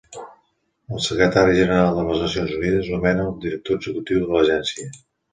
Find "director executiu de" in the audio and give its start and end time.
3.43-4.31